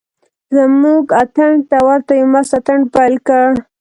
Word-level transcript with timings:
زموږ 0.55 1.03
اتڼ 1.21 1.51
ته 1.69 1.77
ورته 1.87 2.11
یو 2.19 2.27
مست 2.33 2.51
اتڼ 2.57 2.79
پیل 2.93 3.13
کړ. 3.27 3.47